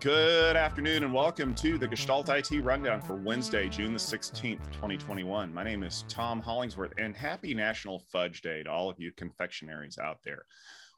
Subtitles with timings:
[0.00, 5.54] Good afternoon and welcome to the Gestalt IT Rundown for Wednesday, June the 16th, 2021.
[5.54, 9.98] My name is Tom Hollingsworth and happy National Fudge Day to all of you confectionaries
[9.98, 10.44] out there.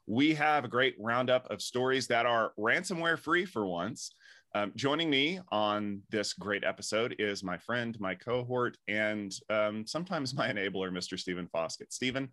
[0.05, 4.13] We have a great roundup of stories that are ransomware free for once.
[4.55, 10.35] Um, joining me on this great episode is my friend, my cohort, and um, sometimes
[10.35, 11.17] my enabler, Mr.
[11.17, 11.91] Stephen Foskett.
[11.91, 12.29] Stephen,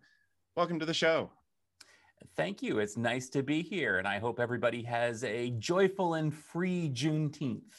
[0.55, 1.31] welcome to the show.
[2.35, 2.77] Thank you.
[2.77, 7.73] It's nice to be here, and I hope everybody has a joyful and free Juneteenth.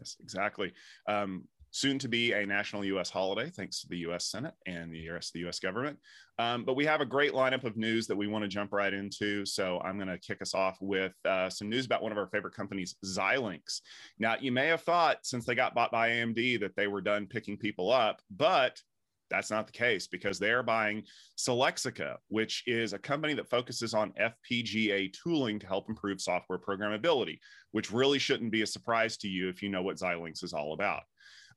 [0.00, 0.72] Yes, exactly.
[1.06, 3.10] Um, soon to be a national U.S.
[3.10, 4.26] holiday, thanks to the U.S.
[4.26, 5.58] Senate and the rest of the U.S.
[5.58, 5.98] government.
[6.38, 8.94] Um, but we have a great lineup of news that we want to jump right
[8.94, 9.44] into.
[9.44, 12.28] So I'm going to kick us off with uh, some news about one of our
[12.28, 13.80] favorite companies, Xilinx.
[14.18, 17.26] Now, you may have thought since they got bought by AMD that they were done
[17.26, 18.80] picking people up, but
[19.30, 21.02] that's not the case because they're buying
[21.36, 27.38] Silexica, which is a company that focuses on FPGA tooling to help improve software programmability,
[27.72, 30.72] which really shouldn't be a surprise to you if you know what Xilinx is all
[30.72, 31.02] about.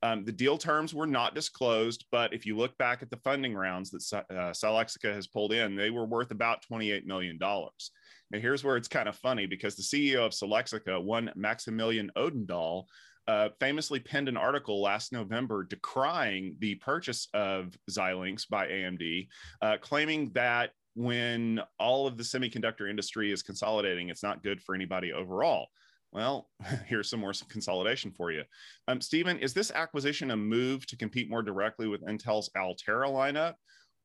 [0.04, 3.54] Um, the deal terms were not disclosed, but if you look back at the funding
[3.54, 7.38] rounds that uh, has pulled in, they were worth about $28 million.
[7.40, 12.86] Now, here's where it's kind of funny because the CEO of Silexica, one Maximilian Odendahl,
[13.28, 19.28] uh, famously penned an article last November decrying the purchase of Xilinx by AMD,
[19.62, 24.76] uh, claiming that when all of the semiconductor industry is consolidating, it's not good for
[24.76, 25.68] anybody overall.
[26.12, 26.50] Well,
[26.88, 28.44] here's some more consolidation for you.
[28.88, 33.56] Um, Stephen, is this acquisition a move to compete more directly with Intel's Altera lineup,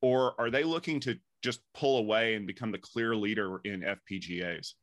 [0.01, 4.73] or are they looking to just pull away and become the clear leader in FPGAs?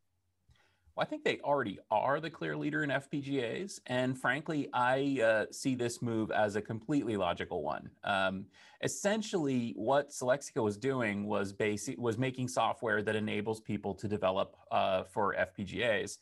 [0.96, 3.80] Well, I think they already are the clear leader in FPGAs.
[3.86, 7.90] And frankly, I uh, see this move as a completely logical one.
[8.04, 8.46] Um,
[8.80, 14.56] essentially, what Silexica was doing was basic, was making software that enables people to develop
[14.70, 16.18] uh, for FPGAs.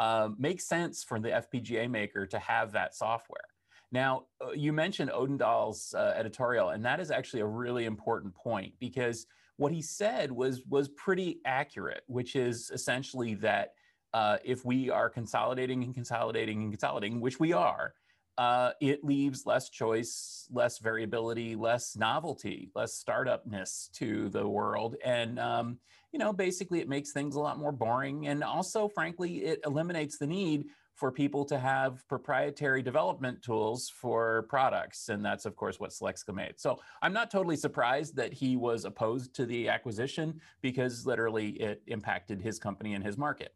[0.00, 3.44] Uh, makes sense for the FPGA maker to have that software.
[3.92, 8.72] Now, uh, you mentioned Odendahl's uh, editorial, and that is actually a really important point
[8.80, 9.26] because
[9.58, 13.74] what he said was was pretty accurate, which is essentially that
[14.14, 17.92] uh, if we are consolidating and consolidating and consolidating, which we are,
[18.38, 24.96] uh, it leaves less choice, less variability, less novelty, less startupness to the world.
[25.04, 25.78] And, um,
[26.12, 28.26] you know, basically it makes things a lot more boring.
[28.28, 34.42] And also, frankly, it eliminates the need for people to have proprietary development tools for
[34.50, 35.08] products.
[35.08, 36.54] And that's, of course, what Silexica made.
[36.60, 41.82] So I'm not totally surprised that he was opposed to the acquisition because literally it
[41.86, 43.54] impacted his company and his market.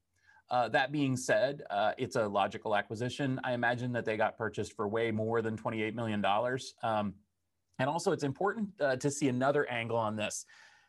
[0.51, 3.41] Uh, that being said, uh, it's a logical acquisition.
[3.45, 6.25] I imagine that they got purchased for way more than $28 million.
[6.83, 7.15] Um,
[7.79, 10.45] and also, it's important uh, to see another angle on this.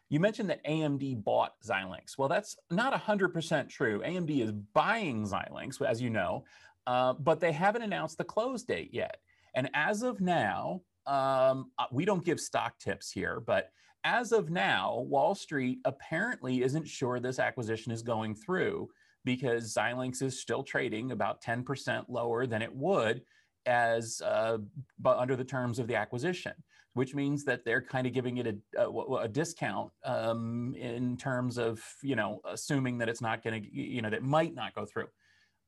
[0.10, 2.18] You mentioned that AMD bought Xilinx.
[2.18, 4.02] Well, that's not 100% true.
[4.06, 6.44] AMD is buying Xilinx, as you know,
[6.86, 9.18] uh, but they haven't announced the close date yet.
[9.56, 13.72] And as of now, um, uh, we don't give stock tips here, but
[14.04, 18.90] as of now, Wall Street apparently isn't sure this acquisition is going through
[19.26, 23.24] because Xilinx is still trading about 10% lower than it would
[23.66, 24.60] as uh,
[25.00, 26.54] but under the terms of the acquisition,
[26.94, 28.48] which means that they're kind of giving it
[28.78, 33.62] a, a, a discount um, in terms of you know assuming that it's not going
[33.62, 35.08] to you know that might not go through.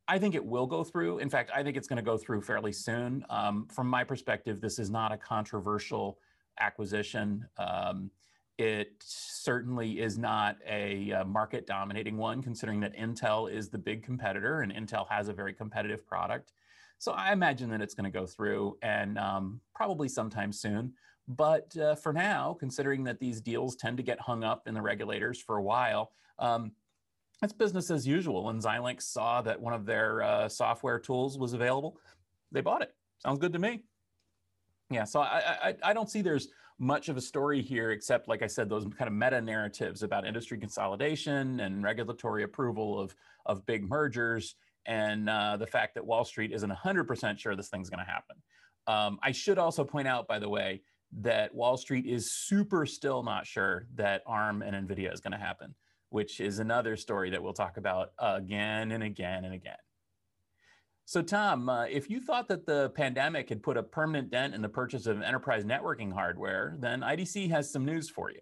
[0.08, 1.18] I think it will go through.
[1.18, 3.26] In fact, I think it's going to go through fairly soon.
[3.30, 6.18] Um, from my perspective, this is not a controversial
[6.60, 7.46] acquisition.
[7.58, 8.10] Um,
[8.58, 14.04] it certainly is not a, uh, market dominating one, considering that Intel is the big
[14.04, 16.54] competitor and Intel has a very competitive product.
[16.98, 20.94] So I imagine that it's going to go through and um, probably sometime soon.
[21.28, 24.82] But uh, for now, considering that these deals tend to get hung up in the
[24.82, 26.72] regulators for a while, um,
[27.44, 28.50] it's business as usual.
[28.50, 32.00] And Xilinx saw that one of their uh, software tools was available.
[32.52, 32.96] They bought it.
[33.20, 33.84] Sounds good to me.
[34.90, 36.48] Yeah, so I, I, I don't see there's
[36.80, 40.28] much of a story here, except, like I said, those kind of meta narratives about
[40.28, 43.16] industry consolidation and regulatory approval of,
[43.46, 47.90] of big mergers, and uh, the fact that Wall Street isn't 100% sure this thing's
[47.90, 48.38] going to happen.
[48.86, 50.82] Um, I should also point out, by the way,
[51.20, 55.38] that Wall Street is super still not sure that ARM and NVIDIA is going to
[55.38, 55.74] happen,
[56.10, 59.78] which is another story that we'll talk about again and again and again.
[61.10, 64.62] So, Tom, uh, if you thought that the pandemic had put a permanent dent in
[64.62, 68.42] the purchase of enterprise networking hardware, then IDC has some news for you.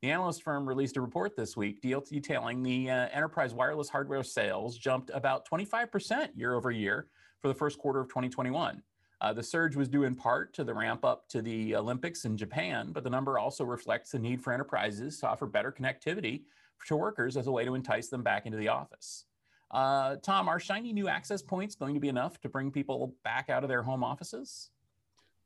[0.00, 4.76] The analyst firm released a report this week detailing the uh, enterprise wireless hardware sales
[4.76, 7.06] jumped about 25% year over year
[7.40, 8.82] for the first quarter of 2021.
[9.20, 12.36] Uh, the surge was due in part to the ramp up to the Olympics in
[12.36, 16.42] Japan, but the number also reflects the need for enterprises to offer better connectivity
[16.88, 19.26] to workers as a way to entice them back into the office.
[19.72, 23.48] Uh, Tom, are shiny new access points going to be enough to bring people back
[23.48, 24.70] out of their home offices?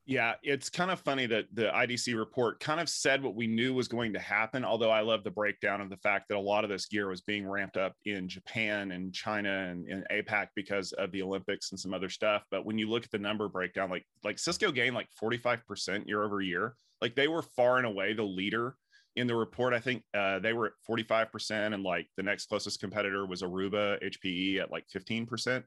[0.09, 3.75] Yeah, it's kind of funny that the IDC report kind of said what we knew
[3.75, 4.65] was going to happen.
[4.65, 7.23] Although I love the breakdown of the fact that a lot of this gear was
[7.23, 11.81] being ramped up in Japan and China and, and APAC because of the Olympics and
[11.81, 12.45] some other stuff.
[12.53, 16.23] But when you look at the number breakdown, like like Cisco gained like 45% year
[16.23, 16.77] over year.
[17.03, 18.77] Like they were far and away the leader
[19.17, 19.73] in the report.
[19.75, 23.99] I think uh, they were at 45%, and like the next closest competitor was Aruba
[24.03, 25.65] HPE at like 15%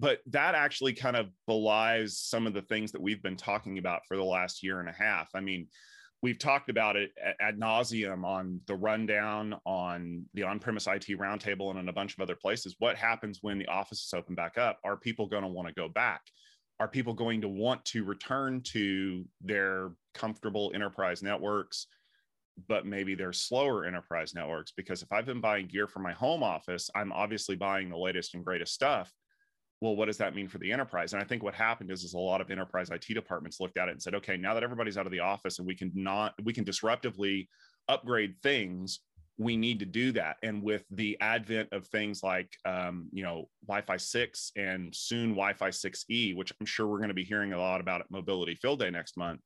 [0.00, 4.02] but that actually kind of belies some of the things that we've been talking about
[4.06, 5.28] for the last year and a half.
[5.34, 5.68] I mean,
[6.22, 7.10] we've talked about it
[7.40, 12.20] ad nauseum on the rundown, on the on-premise IT roundtable, and in a bunch of
[12.20, 12.74] other places.
[12.78, 14.78] What happens when the offices open back up?
[14.84, 16.22] Are people going to want to go back?
[16.80, 21.86] Are people going to want to return to their comfortable enterprise networks?
[22.68, 26.42] But maybe they're slower enterprise networks because if I've been buying gear for my home
[26.42, 29.12] office, I'm obviously buying the latest and greatest stuff
[29.84, 31.12] well, what does that mean for the enterprise?
[31.12, 33.88] And I think what happened is, is a lot of enterprise IT departments looked at
[33.88, 36.32] it and said, okay, now that everybody's out of the office and we can not,
[36.42, 37.48] we can disruptively
[37.88, 39.00] upgrade things,
[39.36, 40.36] we need to do that.
[40.42, 45.68] And with the advent of things like, um, you know, Wi-Fi 6 and soon Wi-Fi
[45.68, 48.78] 6E, which I'm sure we're going to be hearing a lot about at Mobility Field
[48.78, 49.40] Day next month,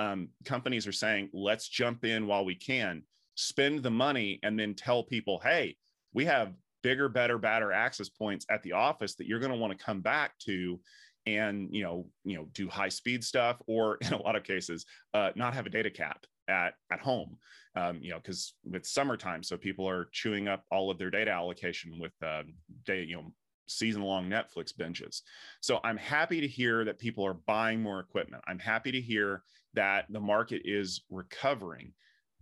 [0.00, 3.02] um, companies are saying, let's jump in while we can,
[3.34, 5.76] spend the money, and then tell people, hey,
[6.14, 9.76] we have bigger, better, badder access points at the office that you're going to want
[9.76, 10.80] to come back to
[11.26, 14.86] and you know you know do high speed stuff or in a lot of cases
[15.12, 17.36] uh, not have a data cap at at home.
[17.76, 21.30] Um, you know because it's summertime so people are chewing up all of their data
[21.30, 22.42] allocation with uh,
[22.86, 23.32] day you know
[23.68, 25.20] season long netflix binges.
[25.60, 28.42] So i'm happy to hear that people are buying more equipment.
[28.48, 29.42] I'm happy to hear
[29.74, 31.92] that the market is recovering.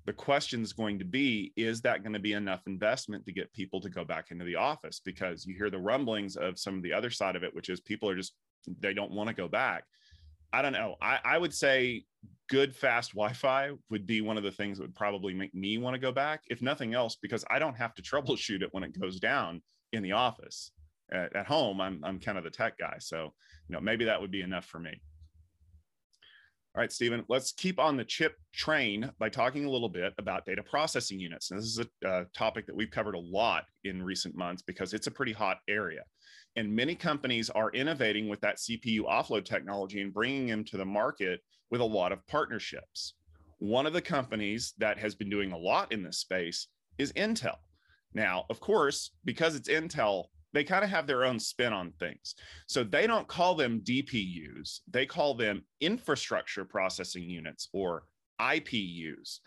[0.06, 3.52] The question is going to be is that going to be enough investment to get
[3.52, 5.00] people to go back into the office?
[5.04, 7.80] Because you hear the rumblings of some of the other side of it which is
[7.80, 8.34] people are just
[8.80, 9.84] they don't want to go back.
[10.52, 10.96] I don't know.
[11.02, 12.04] I, I would say
[12.48, 15.94] good fast wi-fi would be one of the things that would probably make me want
[15.94, 18.98] to go back if nothing else because i don't have to troubleshoot it when it
[18.98, 20.72] goes down in the office.
[21.10, 23.32] At, at home i'm, I'm kind of the tech guy so
[23.68, 25.00] you know maybe that would be enough for me
[26.78, 30.46] all right, Stephen, let's keep on the chip train by talking a little bit about
[30.46, 31.50] data processing units.
[31.50, 34.94] And this is a uh, topic that we've covered a lot in recent months because
[34.94, 36.02] it's a pretty hot area.
[36.54, 40.84] And many companies are innovating with that CPU offload technology and bringing them to the
[40.84, 41.40] market
[41.72, 43.14] with a lot of partnerships.
[43.58, 47.56] One of the companies that has been doing a lot in this space is Intel.
[48.14, 52.34] Now, of course, because it's Intel, they kind of have their own spin on things.
[52.66, 58.04] So they don't call them DPUs, they call them infrastructure processing units or
[58.40, 59.40] IPUs.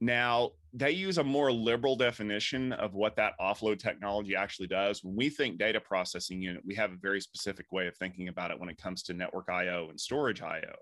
[0.00, 5.02] Now, they use a more liberal definition of what that offload technology actually does.
[5.02, 8.52] When we think data processing unit, we have a very specific way of thinking about
[8.52, 10.76] it when it comes to network IO and storage IO.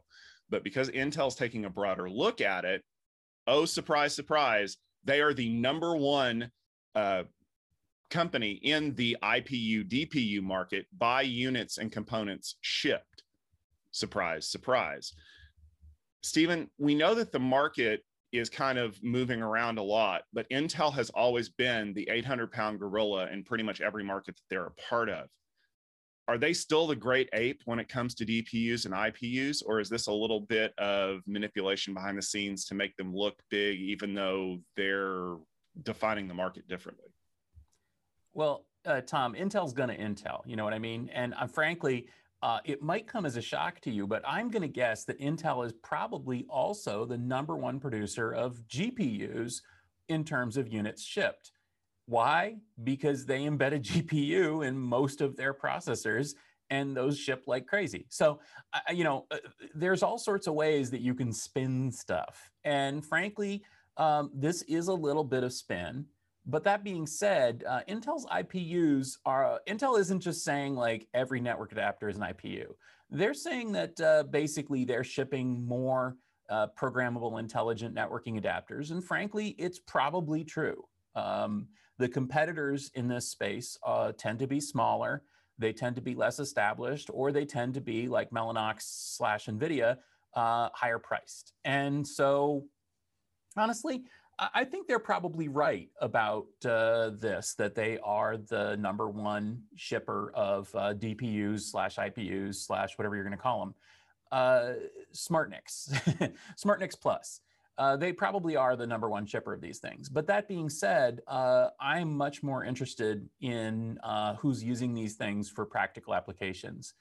[0.51, 2.83] But because Intel's taking a broader look at it,
[3.47, 6.51] oh, surprise, surprise, they are the number one
[6.95, 7.23] uh,
[8.11, 13.23] company in the IPU DPU market by units and components shipped.
[13.91, 15.13] Surprise, surprise.
[16.23, 20.93] Stephen, we know that the market is kind of moving around a lot, but Intel
[20.93, 24.73] has always been the 800 pound gorilla in pretty much every market that they're a
[24.73, 25.29] part of.
[26.29, 29.89] Are they still the great ape when it comes to DPUs and IPUs, or is
[29.89, 34.13] this a little bit of manipulation behind the scenes to make them look big, even
[34.13, 35.37] though they're
[35.85, 37.07] defining the market differently?
[38.37, 40.43] Well, uh, Tom, Intel's going to Intel.
[40.45, 41.11] You know what I mean?
[41.15, 42.07] And uh, frankly,
[42.43, 45.19] uh, it might come as a shock to you, but I'm going to guess that
[45.19, 49.63] Intel is probably also the number one producer of GPUs
[50.11, 51.53] in terms of units shipped.
[52.05, 52.59] Why?
[52.85, 56.35] Because they embed a GPU in most of their processors
[56.69, 58.05] and those ship like crazy.
[58.11, 58.41] So,
[58.75, 59.39] uh, you know, uh,
[59.75, 62.51] there's all sorts of ways that you can spin stuff.
[62.65, 63.63] And frankly,
[63.97, 66.05] um, this is a little bit of spin.
[66.47, 71.73] But that being said, uh, Intel's IPUs are, Intel isn't just saying like every network
[71.73, 72.67] adapter is an IPU.
[73.11, 76.17] They're saying that uh, basically they're shipping more
[76.49, 78.93] uh, programmable intelligent networking adapters.
[78.93, 80.85] And frankly, it's probably true.
[81.17, 81.67] Um,
[81.99, 85.23] the competitors in this space uh, tend to be smaller,
[85.59, 89.97] they tend to be less established, or they tend to be like Mellanox slash NVIDIA,
[90.35, 91.55] uh, higher priced.
[91.65, 92.67] And so
[93.57, 94.05] honestly,
[94.39, 100.31] I think they're probably right about uh, this, that they are the number one shipper
[100.35, 103.75] of uh, DPUs slash IPUs slash whatever you're going to call them.
[104.33, 104.73] uh,
[105.15, 106.33] SmartNICs,
[106.65, 107.41] SmartNICs Plus.
[107.79, 110.09] Uh, they probably are the number one shipper of these things.
[110.09, 115.51] But that being said, uh, I'm much more interested in uh, who's using these things
[115.51, 116.95] for practical applications.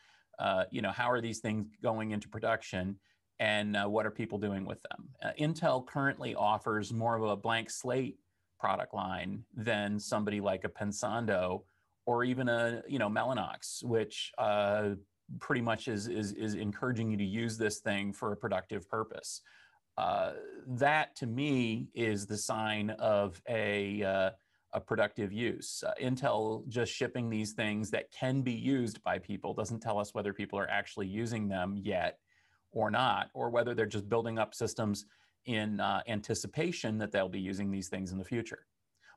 [0.72, 2.98] You know, how are these things going into production,
[3.39, 5.10] and uh, what are people doing with them?
[5.24, 8.18] Uh, Intel currently offers more of a blank slate
[8.60, 11.63] product line than somebody like a Pensando
[12.06, 14.32] or even a you know Mellanox, which
[15.39, 19.42] pretty much is, is is encouraging you to use this thing for a productive purpose.
[19.98, 20.34] Uh,
[20.68, 24.30] that to me is the sign of a, uh,
[24.74, 25.84] a productive use.
[25.88, 30.13] Uh, Intel just shipping these things that can be used by people doesn't tell us
[30.13, 32.20] whether people are actually using them yet
[32.75, 35.05] or not, or whether they're just building up systems
[35.48, 38.67] in uh, anticipation that they'll be using these things in the future.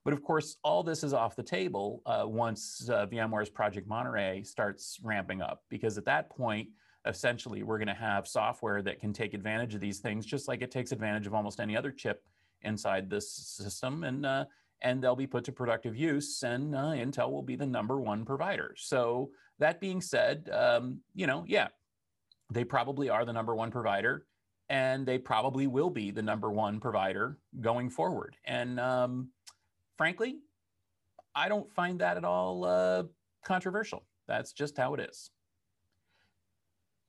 [0.05, 4.43] But of course, all this is off the table uh, once uh, VMware's Project Monterey
[4.45, 6.69] starts ramping up, because at that point,
[7.07, 10.63] essentially we're going to have software that can take advantage of these things just like
[10.63, 12.23] it takes advantage of almost any other chip
[12.63, 14.45] inside this system and uh,
[14.83, 18.25] and they'll be put to productive use and uh, intel will be the number one
[18.25, 21.69] provider so that being said um, you know yeah
[22.51, 24.27] they probably are the number one provider
[24.69, 29.29] and they probably will be the number one provider going forward and um,
[29.97, 30.39] frankly
[31.35, 33.03] i don't find that at all uh,
[33.45, 35.31] controversial that's just how it is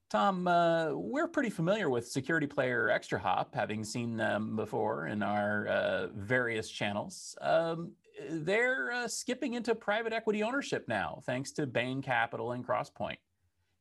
[0.10, 5.67] Tom, uh, we're pretty familiar with security player ExtraHop, having seen them before in our
[5.67, 7.38] uh, various channels.
[7.41, 7.91] Um,
[8.27, 13.17] they're uh, skipping into private equity ownership now, thanks to Bain Capital and Crosspoint.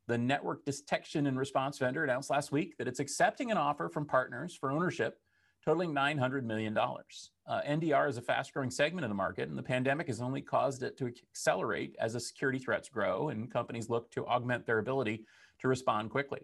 [0.08, 4.06] The network detection and response vendor announced last week that it's accepting an offer from
[4.06, 5.20] partners for ownership
[5.62, 6.76] totaling $900 million.
[6.78, 10.40] Uh, NDR is a fast growing segment of the market, and the pandemic has only
[10.40, 14.78] caused it to accelerate as the security threats grow and companies look to augment their
[14.78, 15.26] ability
[15.58, 16.40] to respond quickly.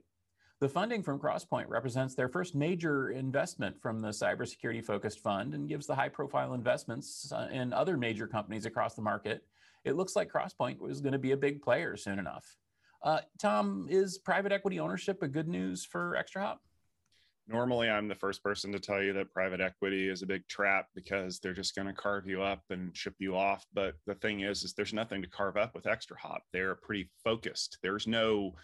[0.61, 5.71] The funding from Crosspoint represents their first major investment from the cybersecurity focused fund and
[5.71, 9.43] gives the high profile investments uh, in other major companies across the market.
[9.85, 12.57] It looks like Crosspoint was going to be a big player soon enough.
[13.05, 16.57] Uh, Tom, is private equity ownership a good news for ExtraHop?
[17.47, 20.87] Normally, I'm the first person to tell you that private equity is a big trap
[20.95, 23.67] because they're just going to carve you up and ship you off.
[23.75, 26.39] But the thing is, is there's nothing to carve up with ExtraHop.
[26.55, 27.77] They're pretty focused.
[27.83, 28.55] There's no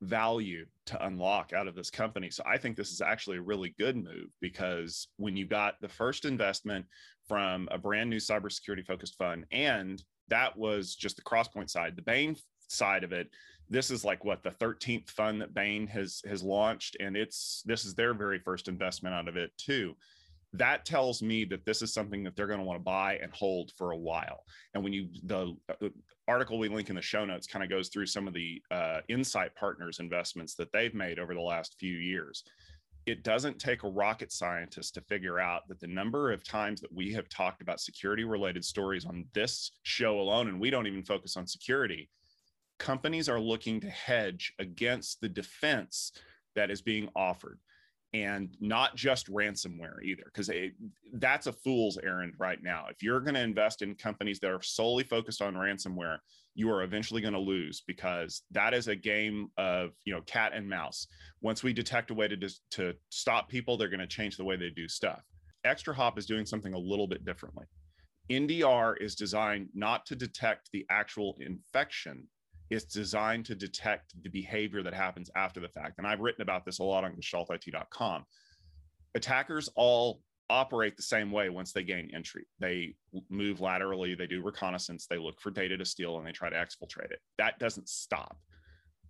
[0.00, 2.30] value to unlock out of this company.
[2.30, 5.88] So I think this is actually a really good move because when you got the
[5.88, 6.86] first investment
[7.28, 12.02] from a brand new cybersecurity focused fund, and that was just the Crosspoint side, the
[12.02, 12.34] Bain
[12.68, 13.28] side of it.
[13.72, 17.84] This is like what the 13th fund that Bain has has launched, and it's this
[17.84, 19.94] is their very first investment out of it too
[20.54, 23.32] that tells me that this is something that they're going to want to buy and
[23.32, 24.44] hold for a while.
[24.74, 25.88] And when you the uh,
[26.28, 29.00] article we link in the show notes kind of goes through some of the uh,
[29.08, 32.44] Insight Partners investments that they've made over the last few years.
[33.04, 36.92] It doesn't take a rocket scientist to figure out that the number of times that
[36.94, 41.02] we have talked about security related stories on this show alone, and we don't even
[41.02, 42.08] focus on security,
[42.82, 46.10] companies are looking to hedge against the defense
[46.56, 47.60] that is being offered
[48.12, 50.50] and not just ransomware either because
[51.14, 52.86] that's a fool's errand right now.
[52.90, 56.18] If you're going to invest in companies that are solely focused on ransomware
[56.54, 60.52] you are eventually going to lose because that is a game of you know cat
[60.52, 61.06] and mouse.
[61.40, 64.44] Once we detect a way to just to stop people they're going to change the
[64.44, 65.22] way they do stuff.
[65.64, 67.64] ExtraHop is doing something a little bit differently.
[68.28, 72.26] Ndr is designed not to detect the actual infection
[72.72, 75.98] it's designed to detect the behavior that happens after the fact.
[75.98, 78.24] And I've written about this a lot on gestaltit.com.
[79.14, 82.46] Attackers all operate the same way once they gain entry.
[82.60, 82.94] They
[83.28, 86.56] move laterally, they do reconnaissance, they look for data to steal, and they try to
[86.56, 87.20] exfiltrate it.
[87.36, 88.38] That doesn't stop.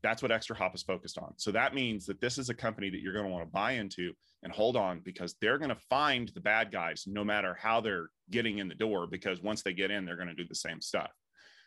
[0.02, 1.34] That's what ExtraHop is focused on.
[1.36, 3.72] So that means that this is a company that you're going to want to buy
[3.72, 7.80] into and hold on because they're going to find the bad guys no matter how
[7.80, 10.54] they're getting in the door, because once they get in, they're going to do the
[10.56, 11.12] same stuff.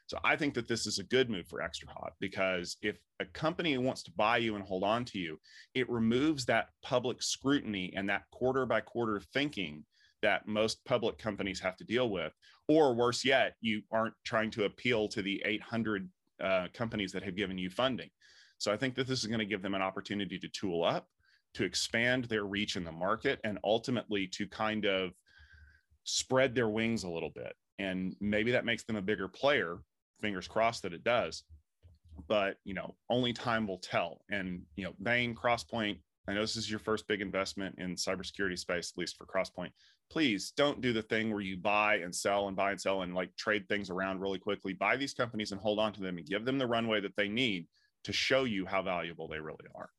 [0.07, 3.77] So I think that this is a good move for ExtraHop because if a company
[3.77, 5.39] wants to buy you and hold on to you,
[5.73, 9.83] it removes that public scrutiny and that quarter by quarter thinking
[10.21, 12.33] that most public companies have to deal with.
[12.67, 16.09] Or worse yet, you aren't trying to appeal to the 800
[16.43, 18.09] uh, companies that have given you funding.
[18.57, 21.07] So I think that this is going to give them an opportunity to tool up,
[21.55, 25.11] to expand their reach in the market, and ultimately to kind of
[26.03, 27.53] spread their wings a little bit.
[27.79, 29.79] And maybe that makes them a bigger player
[30.21, 31.43] fingers crossed that it does.
[32.27, 34.21] But you know only time will tell.
[34.29, 38.57] And you know bain crosspoint i know this is your first big investment in cybersecurity
[38.57, 39.71] space at least for crosspoint.
[40.09, 43.13] Please don't do the thing where you buy and sell and buy and sell and
[43.13, 44.73] like trade things around really quickly.
[44.73, 47.27] Buy these companies and hold on to them and give them the runway that they
[47.27, 47.67] need
[48.05, 49.89] to show you how valuable they really are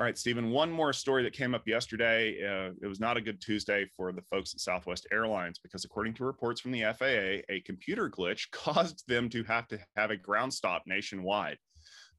[0.00, 2.42] All right, Stephen, one more story that came up yesterday.
[2.42, 6.14] Uh, it was not a good Tuesday for the folks at Southwest Airlines because, according
[6.14, 10.16] to reports from the FAA, a computer glitch caused them to have to have a
[10.16, 11.58] ground stop nationwide.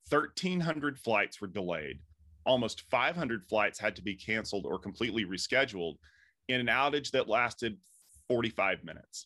[0.09, 1.97] 1,300 flights were delayed.
[2.45, 5.95] Almost 500 flights had to be canceled or completely rescheduled
[6.49, 7.77] in an outage that lasted
[8.27, 9.25] 45 minutes.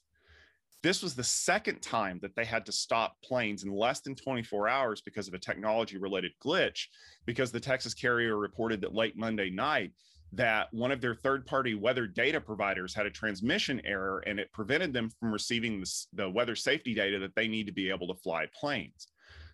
[0.86, 4.68] This was the second time that they had to stop planes in less than 24
[4.68, 6.90] hours because of a technology related glitch,
[7.26, 9.94] because the Texas carrier reported that late Monday night
[10.34, 14.54] that one of their third party weather data providers had a transmission error and it
[14.54, 18.08] prevented them from receiving the, the weather safety data that they need to be able
[18.08, 19.08] to fly planes.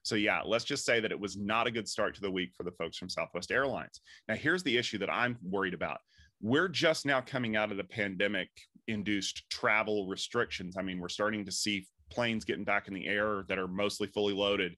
[0.04, 2.52] So, yeah, let's just say that it was not a good start to the week
[2.58, 4.02] for the folks from Southwest Airlines.
[4.28, 6.00] Now, here's the issue that I'm worried about.
[6.42, 8.50] We're just now coming out of the pandemic
[8.88, 10.76] induced travel restrictions.
[10.78, 14.08] I mean, we're starting to see planes getting back in the air that are mostly
[14.08, 14.76] fully loaded.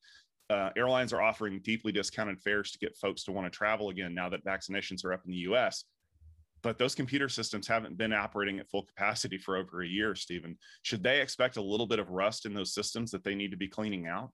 [0.49, 4.13] Uh, airlines are offering deeply discounted fares to get folks to want to travel again
[4.13, 5.85] now that vaccinations are up in the US.
[6.61, 10.57] But those computer systems haven't been operating at full capacity for over a year, Stephen.
[10.81, 13.57] Should they expect a little bit of rust in those systems that they need to
[13.57, 14.31] be cleaning out?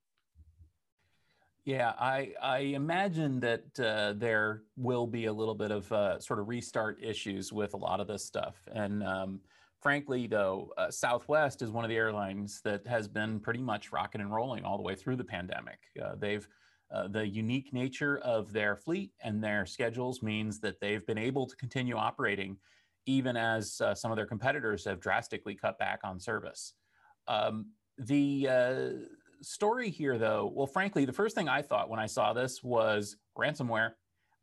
[1.66, 6.40] Yeah, I, I imagine that uh, there will be a little bit of uh, sort
[6.40, 8.56] of restart issues with a lot of this stuff.
[8.72, 9.42] And um,
[9.82, 14.22] frankly, though, uh, Southwest is one of the airlines that has been pretty much rocking
[14.22, 15.80] and rolling all the way through the pandemic.
[16.02, 16.48] Uh, they've
[16.92, 21.46] uh, the unique nature of their fleet and their schedules means that they've been able
[21.46, 22.58] to continue operating
[23.06, 26.74] even as uh, some of their competitors have drastically cut back on service.
[27.28, 27.68] Um,
[28.00, 28.48] the
[29.42, 33.18] story here, though, well, frankly, the first thing I thought when I saw this was
[33.38, 33.92] ransomware.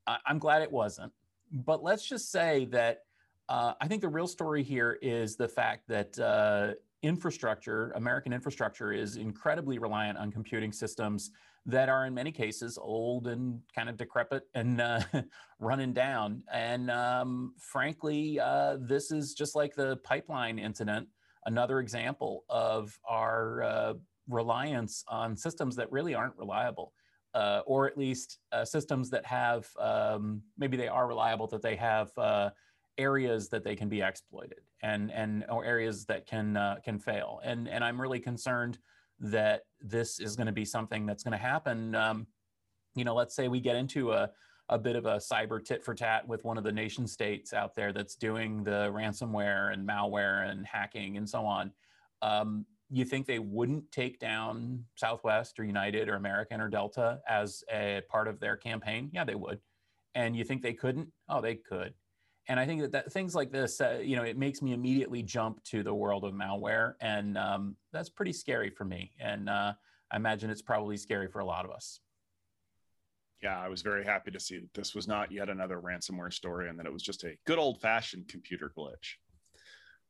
[0.07, 1.13] I- I'm glad it wasn't.
[1.53, 3.03] But let's just say that
[3.49, 6.73] uh, I think the real story here is the fact that uh,
[7.03, 11.31] infrastructure, American infrastructure, is incredibly reliant on computing systems
[11.67, 15.01] that are in many cases old and kind of decrepit and uh,
[15.59, 16.43] running down.
[16.53, 21.09] And um, frankly, uh, this is just like the pipeline incident,
[21.45, 23.95] another example of our uh,
[24.29, 26.93] reliance on systems that really aren't reliable.
[27.35, 32.11] Uh, or at least systems that have um, maybe they are reliable, that they have
[32.99, 37.41] areas that they can be exploited and and or areas that can uh, can fail
[37.45, 38.79] and and i'm really concerned
[39.19, 42.27] that this is going to be something that's going to happen um,
[42.95, 44.31] you know let's say we get into a
[44.69, 47.75] a bit of a cyber tit for tat with one of the nation states out
[47.75, 51.71] there that's doing the ransomware and malware and hacking and so on
[52.23, 57.65] um, you think they wouldn't take down southwest or united or american or delta as
[57.73, 59.61] a part of their campaign yeah they would
[60.15, 61.95] and you think they couldn't oh they could
[62.49, 65.23] and I think that, that things like this, uh, you know, it makes me immediately
[65.23, 69.13] jump to the world of malware, and um, that's pretty scary for me.
[69.19, 69.73] And uh,
[70.11, 72.01] I imagine it's probably scary for a lot of us.
[73.43, 76.69] Yeah, I was very happy to see that this was not yet another ransomware story,
[76.69, 79.17] and that it was just a good old-fashioned computer glitch.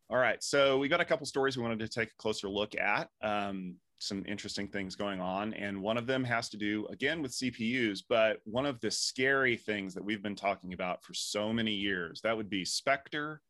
[0.09, 2.77] All right, so we got a couple stories we wanted to take a closer look
[2.77, 3.09] at.
[3.23, 5.55] Um, some interesting things going on.
[5.55, 9.57] And one of them has to do again with CPUs, but one of the scary
[9.57, 13.41] things that we've been talking about for so many years that would be Spectre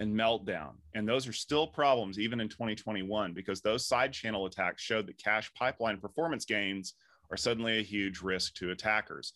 [0.00, 0.74] and Meltdown.
[0.94, 5.18] And those are still problems even in 2021 because those side channel attacks showed that
[5.18, 6.94] cache pipeline performance gains
[7.30, 9.32] are suddenly a huge risk to attackers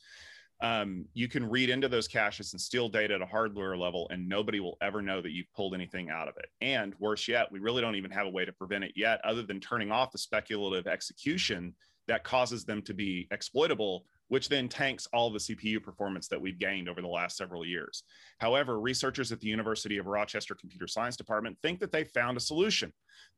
[0.62, 4.29] um, you can read into those caches and steal data at a hardware level, and
[4.29, 6.46] nobody will ever know that you've pulled anything out of it.
[6.61, 9.42] And worse yet, we really don't even have a way to prevent it yet, other
[9.42, 11.75] than turning off the speculative execution
[12.07, 16.59] that causes them to be exploitable, which then tanks all the CPU performance that we've
[16.61, 18.05] gained over the last several years.
[18.38, 22.40] However, researchers at the University of Rochester Computer Science Department think that they found a
[22.40, 22.92] solution.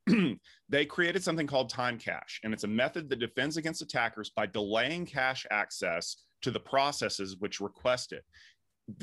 [0.68, 4.44] they created something called time cache, and it's a method that defends against attackers by
[4.44, 8.24] delaying cache access to the processes which request it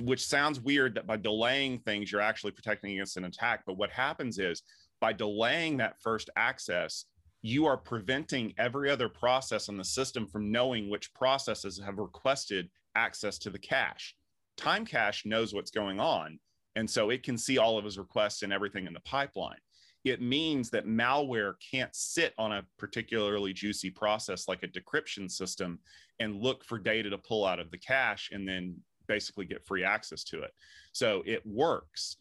[0.01, 3.63] which sounds weird that by delaying things you're actually protecting against an attack.
[3.65, 4.63] But what happens is
[4.99, 7.05] by delaying that first access
[7.43, 12.69] you are preventing every other process in the system from knowing which processes have requested
[12.93, 14.15] access to the cache.
[14.57, 16.37] Time cache knows what's going on
[16.75, 19.57] and so it can see all of his requests and everything in the pipeline.
[20.03, 25.79] It means that malware can't sit on a particularly juicy process like a decryption system
[26.21, 29.83] and look for data to pull out of the cache and then basically get free
[29.83, 30.51] access to it.
[30.93, 32.17] So it works,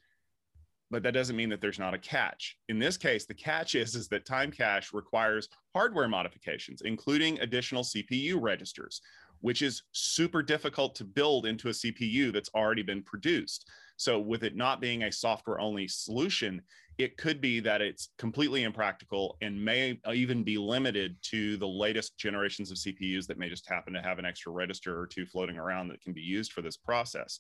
[0.91, 2.57] but that doesn't mean that there's not a catch.
[2.69, 7.85] In this case, the catch is, is that time cache requires hardware modifications, including additional
[7.85, 9.01] CPU registers,
[9.41, 13.69] which is super difficult to build into a CPU that's already been produced.
[13.97, 16.63] So, with it not being a software only solution,
[16.97, 22.19] it could be that it's completely impractical and may even be limited to the latest
[22.19, 25.57] generations of CPUs that may just happen to have an extra register or two floating
[25.57, 27.39] around that can be used for this process.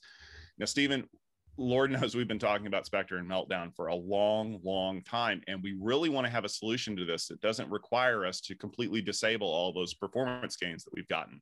[0.58, 1.08] Now, Stephen,
[1.56, 5.42] Lord knows we've been talking about Spectre and Meltdown for a long, long time.
[5.46, 8.54] And we really want to have a solution to this that doesn't require us to
[8.54, 11.40] completely disable all those performance gains that we've gotten.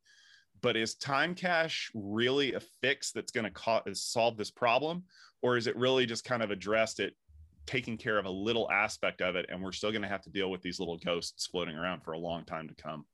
[0.61, 5.05] But is time cache really a fix that's going to co- solve this problem?
[5.43, 7.15] Or is it really just kind of addressed it,
[7.67, 9.47] taking care of a little aspect of it?
[9.49, 12.13] And we're still going to have to deal with these little ghosts floating around for
[12.13, 13.05] a long time to come.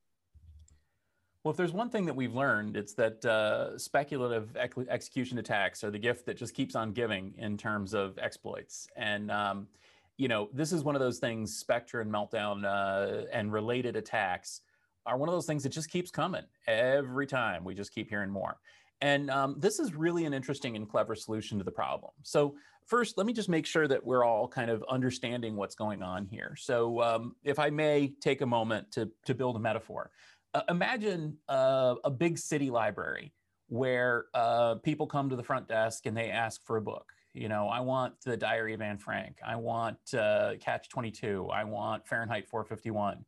[1.43, 5.85] Well, if there's one thing that we've learned, it's that uh, speculative ex- execution attacks
[5.85, 8.89] are the gift that just keeps on giving in terms of exploits.
[8.97, 9.69] And, um,
[10.17, 14.63] you know, this is one of those things, Spectre and Meltdown uh, and related attacks
[15.07, 17.65] are one of those things that just keeps coming every time.
[17.65, 18.57] We just keep hearing more.
[19.01, 22.13] And um, this is really an interesting and clever solution to the problem.
[22.23, 22.55] So,
[22.87, 26.27] first, let me just make sure that we're all kind of understanding what's going on
[26.27, 26.55] here.
[26.59, 30.11] So, um, if I may take a moment to, to build a metaphor
[30.55, 33.33] uh, imagine uh, a big city library
[33.69, 37.13] where uh, people come to the front desk and they ask for a book.
[37.33, 39.39] You know, I want the Diary of Anne Frank.
[39.45, 41.49] I want uh, Catch 22.
[41.53, 43.25] I want Fahrenheit 451.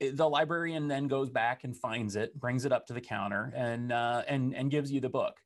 [0.00, 3.92] The librarian then goes back and finds it, brings it up to the counter, and
[3.92, 5.36] uh, and and gives you the book.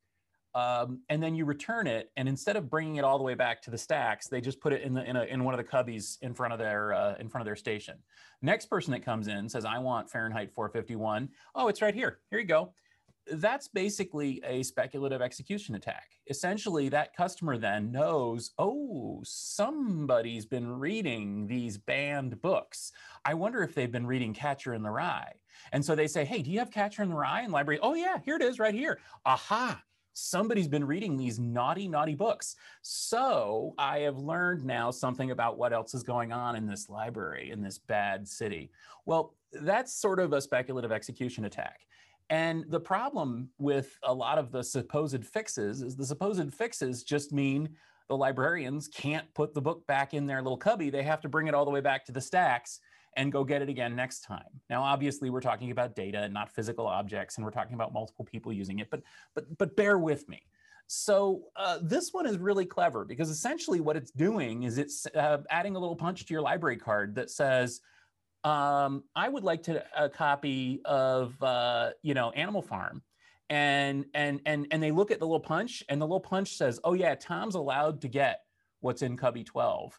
[0.55, 3.61] Um, and then you return it, and instead of bringing it all the way back
[3.63, 5.65] to the stacks, they just put it in the in, a, in one of the
[5.65, 7.97] cubbies in front of their uh, in front of their station.
[8.41, 12.21] Next person that comes in says, "I want Fahrenheit 451." Oh, it's right here.
[12.31, 12.73] Here you go.
[13.31, 16.11] That's basically a speculative execution attack.
[16.29, 22.93] Essentially, that customer then knows, oh, somebody's been reading these banned books.
[23.25, 25.33] I wonder if they've been reading Catcher in the Rye.
[25.73, 27.81] And so they say, hey, do you have Catcher in the Rye in library?
[27.83, 28.99] Oh, yeah, here it is right here.
[29.25, 29.83] Aha,
[30.13, 32.57] somebody's been reading these naughty, naughty books.
[32.83, 37.51] So I have learned now something about what else is going on in this library,
[37.51, 38.71] in this bad city.
[39.07, 41.81] Well, that's sort of a speculative execution attack.
[42.31, 47.33] And the problem with a lot of the supposed fixes is the supposed fixes just
[47.33, 47.69] mean
[48.09, 50.91] the librarians can't put the book back in their little cubby.
[50.91, 52.81] They have to bring it all the way back to the stacks
[53.17, 54.61] and go get it again next time.
[54.69, 58.25] Now, obviously, we're talking about data and not physical objects, and we're talking about multiple
[58.25, 59.03] people using it, but
[59.35, 60.43] but but bear with me.
[60.87, 65.39] So uh, this one is really clever because essentially what it's doing is it's uh,
[65.49, 67.81] adding a little punch to your library card that says,
[68.45, 73.03] um, "I would like to a copy of uh, you know Animal Farm."
[73.51, 76.81] And and and and they look at the little punch, and the little punch says,
[76.85, 78.41] "Oh yeah, Tom's allowed to get
[78.81, 79.99] what's in Cubby 12."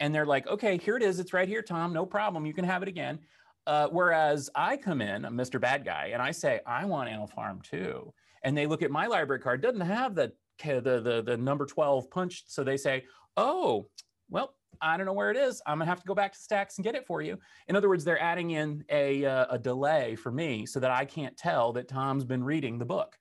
[0.00, 1.18] and they're like, okay, here it is.
[1.20, 1.92] It's right here, Tom.
[1.92, 2.46] No problem.
[2.46, 3.20] You can have it again.
[3.66, 5.60] Uh, whereas I come in, I'm Mr.
[5.60, 8.12] Bad Guy, and I say, I want Animal Farm too.
[8.42, 12.10] And they look at my library card, doesn't have the, the, the, the number 12
[12.10, 12.52] punched.
[12.52, 13.04] So they say,
[13.36, 13.88] oh,
[14.28, 15.62] well, I don't know where it is.
[15.66, 17.38] I'm gonna have to go back to Stacks and get it for you.
[17.68, 21.04] In other words, they're adding in a, uh, a delay for me so that I
[21.04, 23.16] can't tell that Tom's been reading the book.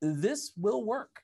[0.00, 1.22] This will work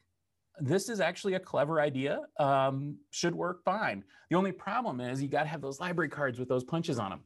[0.60, 2.20] this is actually a clever idea.
[2.38, 4.04] Um, should work fine.
[4.30, 7.10] The only problem is you got to have those library cards with those punches on
[7.10, 7.20] them,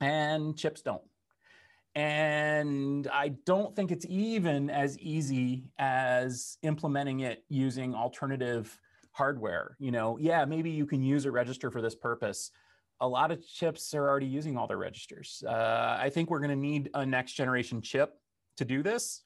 [0.00, 1.02] and chips don't.
[1.94, 8.78] And I don't think it's even as easy as implementing it using alternative
[9.20, 9.76] hardware.
[9.78, 12.52] You know, yeah, maybe you can use a register for this purpose.
[13.02, 15.44] A lot of chips are already using all their registers.
[15.46, 18.18] Uh, I think we're going to need a next generation chip
[18.56, 19.24] to do this.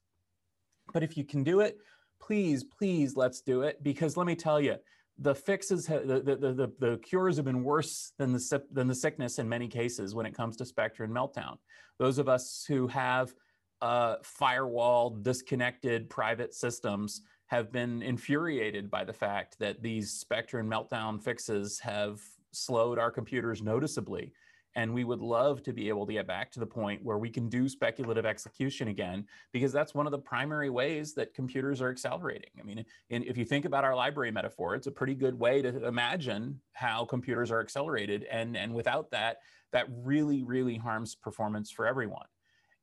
[0.93, 1.79] But if you can do it,
[2.21, 3.85] please, please, let's do it.
[3.85, 4.75] Because let me tell you,
[5.19, 9.39] the fixes, the, the, the, the, cures have been worse than the, than the sickness
[9.39, 11.57] in many cases when it comes to Spectre and Meltdown.
[12.01, 13.33] Those of us who have
[13.81, 20.71] uh, firewall disconnected private systems have been infuriated by the fact that these Spectre and
[20.71, 22.21] Meltdown fixes have
[22.53, 24.33] slowed our computers noticeably
[24.77, 27.31] and we would love to be able to get back to the point where we
[27.31, 31.91] can do speculative execution again, because that's one of the primary ways that computers are
[31.91, 32.51] accelerating.
[32.59, 35.63] I mean, in, if you think about our library metaphor, it's a pretty good way
[35.63, 38.25] to imagine how computers are accelerated.
[38.31, 39.39] And, and without that,
[39.73, 42.27] that really, really harms performance for everyone.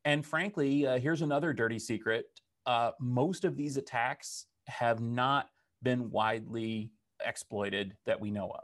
[0.05, 2.25] And frankly, uh, here's another dirty secret.
[2.65, 5.49] Uh, most of these attacks have not
[5.83, 6.91] been widely
[7.25, 8.63] exploited that we know of.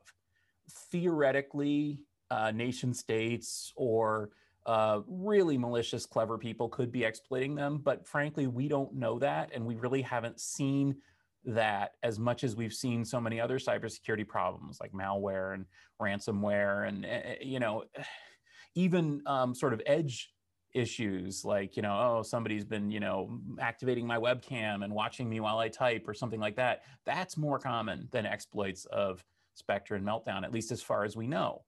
[0.92, 4.32] Theoretically, uh, nation states or
[4.66, 7.78] uh, really malicious, clever people could be exploiting them.
[7.78, 9.50] But frankly, we don't know that.
[9.54, 10.98] And we really haven't seen
[11.46, 15.66] that as much as we've seen so many other cybersecurity problems like malware and
[16.02, 17.86] ransomware and, uh, you know,
[18.76, 20.30] even um, sort of edge
[20.78, 25.40] issues like you know oh somebody's been you know activating my webcam and watching me
[25.40, 26.84] while i type or something like that.
[27.06, 29.24] That's more common than exploits of
[29.56, 31.64] spectre and meltdown at least as far as we know.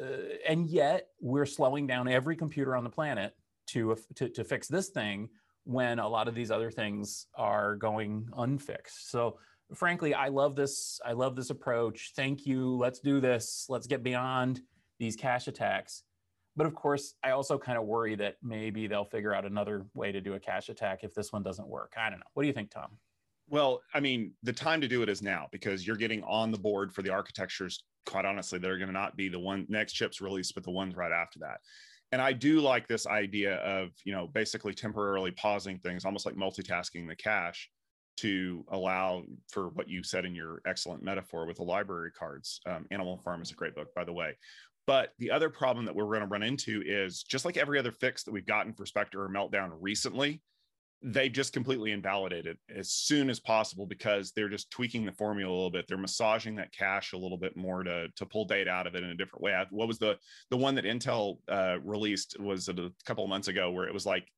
[0.00, 3.34] Uh, and yet we're slowing down every computer on the planet
[3.68, 5.28] to, to to fix this thing
[5.64, 9.10] when a lot of these other things are going unfixed.
[9.10, 9.38] So
[9.74, 12.12] frankly i love this i love this approach.
[12.14, 12.76] Thank you.
[12.76, 13.66] Let's do this.
[13.68, 14.60] Let's get beyond
[14.98, 16.02] these cache attacks
[16.56, 20.12] but of course, I also kind of worry that maybe they'll figure out another way
[20.12, 21.92] to do a cache attack if this one doesn't work.
[21.96, 22.26] I don't know.
[22.34, 22.98] What do you think, Tom?
[23.48, 26.58] Well, I mean, the time to do it is now because you're getting on the
[26.58, 27.84] board for the architectures.
[28.06, 30.96] Quite honestly, they're going to not be the one next chips released, but the ones
[30.96, 31.60] right after that.
[32.12, 36.34] And I do like this idea of, you know, basically temporarily pausing things, almost like
[36.34, 37.70] multitasking the cache
[38.18, 42.60] to allow for what you said in your excellent metaphor with the library cards.
[42.66, 44.36] Um, Animal Farm is a great book, by the way.
[44.86, 47.92] But the other problem that we're going to run into is just like every other
[47.92, 50.42] fix that we've gotten for Spectre or Meltdown recently,
[51.04, 55.52] they just completely invalidate it as soon as possible because they're just tweaking the formula
[55.52, 55.86] a little bit.
[55.88, 59.02] They're massaging that cache a little bit more to to pull data out of it
[59.02, 59.60] in a different way.
[59.70, 60.16] What was the
[60.50, 64.06] the one that Intel uh, released was a couple of months ago where it was
[64.06, 64.28] like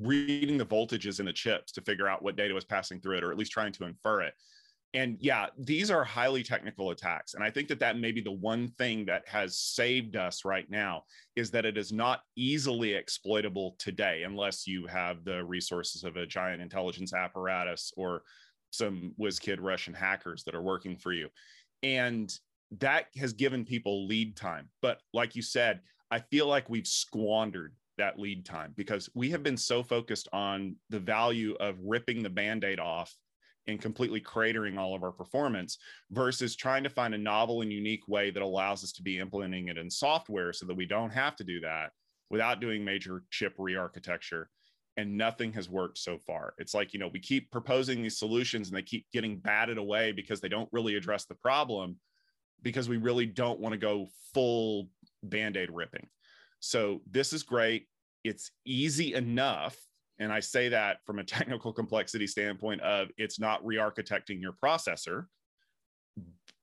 [0.00, 3.24] reading the voltages in the chips to figure out what data was passing through it,
[3.24, 4.34] or at least trying to infer it
[4.94, 8.30] and yeah these are highly technical attacks and i think that that may be the
[8.30, 11.02] one thing that has saved us right now
[11.36, 16.26] is that it is not easily exploitable today unless you have the resources of a
[16.26, 18.22] giant intelligence apparatus or
[18.70, 21.28] some whiz kid russian hackers that are working for you.
[21.82, 22.32] And
[22.80, 24.68] that has given people lead time.
[24.82, 29.42] But like you said i feel like we've squandered that lead time because we have
[29.42, 33.14] been so focused on the value of ripping the band-aid off
[33.68, 35.78] and completely cratering all of our performance
[36.10, 39.68] versus trying to find a novel and unique way that allows us to be implementing
[39.68, 41.92] it in software so that we don't have to do that
[42.30, 44.50] without doing major chip re-architecture.
[44.96, 46.54] And nothing has worked so far.
[46.58, 50.10] It's like you know we keep proposing these solutions and they keep getting batted away
[50.10, 51.96] because they don't really address the problem
[52.62, 54.88] because we really don't want to go full
[55.22, 56.08] band-aid ripping.
[56.58, 57.86] So this is great.
[58.24, 59.76] It's easy enough
[60.18, 65.26] and I say that from a technical complexity standpoint of it's not re-architecting your processor,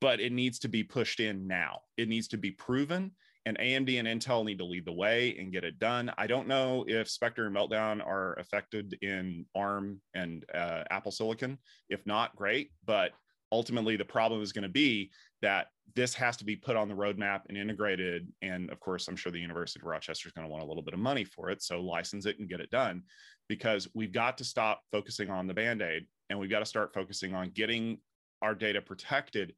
[0.02, 1.82] but it needs to be pushed in now.
[1.98, 3.12] It needs to be proven
[3.46, 6.12] and AMD and Intel need to lead the way and get it done.
[6.18, 11.60] I don't know if Spectre and Meltdown are affected in ARM and uh, Apple Silicon.
[11.90, 12.72] If not, great.
[12.86, 13.12] But
[13.52, 15.12] ultimately, the problem is going to be
[15.44, 18.28] that this has to be put on the roadmap and integrated.
[18.42, 20.84] And of course, I'm sure the University of Rochester is going to want a little
[20.84, 21.62] bit of money for it.
[21.62, 23.04] So license it and get it done
[23.48, 26.94] because we've got to stop focusing on the band aid and we've got to start
[26.94, 28.00] focusing on getting
[28.42, 29.54] our data protected.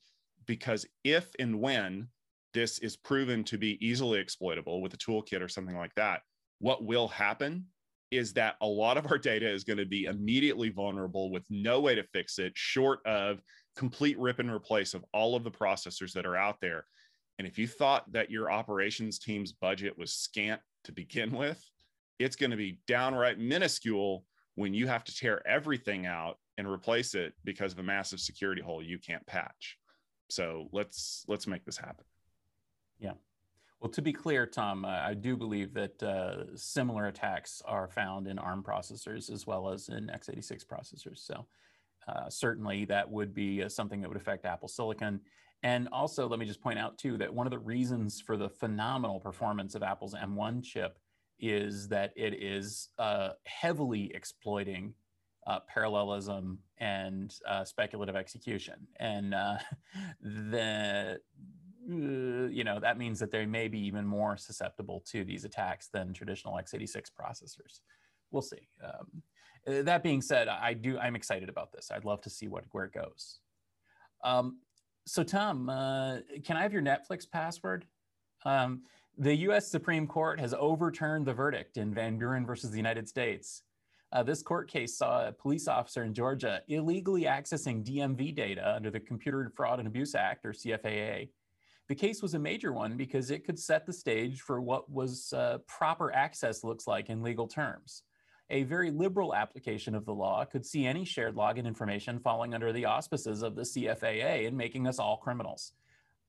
[0.45, 2.07] Because if and when
[2.53, 6.21] this is proven to be easily exploitable with a toolkit or something like that,
[6.59, 7.65] what will happen
[8.11, 11.79] is that a lot of our data is going to be immediately vulnerable with no
[11.79, 13.41] way to fix it, short of
[13.75, 16.85] complete rip and replace of all of the processors that are out there.
[17.37, 21.63] And if you thought that your operations team's budget was scant to begin with,
[22.19, 24.25] it's going to be downright minuscule
[24.55, 28.61] when you have to tear everything out and replace it because of a massive security
[28.61, 29.77] hole you can't patch.
[30.29, 32.05] So let's let's make this happen.
[32.99, 33.13] Yeah.
[33.79, 38.27] Well, to be clear, Tom, uh, I do believe that uh, similar attacks are found
[38.27, 41.19] in ARM processors as well as in x86 processors.
[41.19, 41.45] So
[42.07, 45.19] uh, certainly that would be uh, something that would affect Apple Silicon.
[45.61, 48.49] And also, let me just point out too that one of the reasons for the
[48.49, 50.97] phenomenal performance of Apple's M1 chip
[51.39, 54.93] is that it is uh, heavily exploiting
[55.47, 58.75] uh, parallelism and uh, speculative execution.
[58.99, 59.57] And uh,
[60.21, 61.19] the
[61.89, 65.87] uh, you know that means that they may be even more susceptible to these attacks
[65.87, 67.79] than traditional x86 processors.
[68.29, 68.67] We'll see.
[68.83, 69.23] Um,
[69.65, 71.89] uh, that being said, I do I'm excited about this.
[71.91, 73.39] I'd love to see what where it goes.
[74.23, 74.59] Um,
[75.05, 75.67] so Tom,
[76.43, 77.85] can I have your Netflix password?
[78.45, 78.83] Um,
[79.17, 83.63] the US Supreme Court has overturned the verdict in Van Buren versus the United States.
[84.11, 88.91] Uh, this court case saw a police officer in Georgia illegally accessing DMV data under
[88.91, 91.29] the Computer Fraud and Abuse Act, or CFAA.
[91.89, 95.33] The case was a major one because it could set the stage for what was
[95.33, 98.03] uh, proper access looks like in legal terms.
[98.49, 102.71] A very liberal application of the law could see any shared login information falling under
[102.71, 105.73] the auspices of the CFAA and making us all criminals.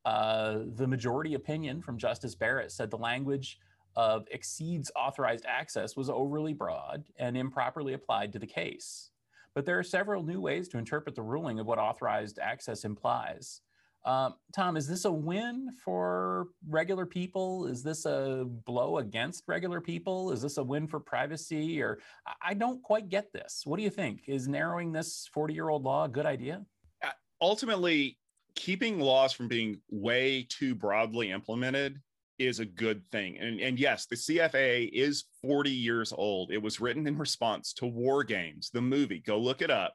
[0.05, 3.59] Uh, the majority opinion from Justice Barrett said the language
[3.97, 9.11] of exceeds authorized access was overly broad and improperly applied to the case.
[9.55, 13.61] But there are several new ways to interpret the ruling of what authorized access implies.
[14.05, 17.67] Um, Tom, is this a win for regular people?
[17.67, 20.31] Is this a blow against regular people?
[20.31, 21.83] Is this a win for privacy?
[21.83, 21.99] Or
[22.41, 23.63] I don't quite get this.
[23.67, 24.23] What do you think?
[24.27, 26.65] Is narrowing this 40 year old law a good idea?
[27.05, 28.17] Uh, ultimately,
[28.59, 32.01] keeping laws from being way too broadly implemented
[32.41, 33.39] is a good thing.
[33.39, 36.51] And, and yes, the CFA is 40 years old.
[36.51, 39.21] It was written in response to War Games, the movie.
[39.21, 39.95] Go look it up.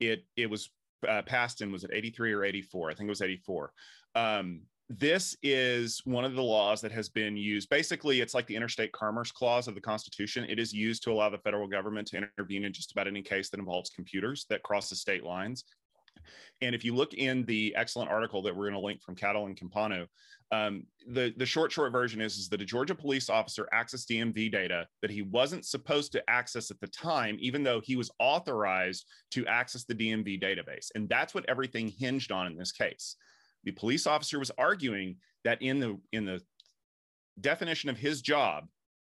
[0.00, 0.70] It it was
[1.06, 2.90] uh, passed in was it 83 or 84?
[2.90, 3.72] I think it was 84.
[4.14, 7.68] Um, this is one of the laws that has been used.
[7.68, 10.46] Basically, it's like the interstate commerce clause of the Constitution.
[10.48, 13.50] It is used to allow the federal government to intervene in just about any case
[13.50, 15.64] that involves computers that cross the state lines.
[16.62, 19.46] And if you look in the excellent article that we're going to link from Cattle
[19.46, 20.06] and Campano,
[20.52, 24.50] um, the, the short, short version is, is that a Georgia police officer accessed DMV
[24.50, 29.06] data that he wasn't supposed to access at the time, even though he was authorized
[29.30, 30.88] to access the DMV database.
[30.94, 33.16] And that's what everything hinged on in this case.
[33.64, 36.40] The police officer was arguing that in the in the
[37.40, 38.66] definition of his job,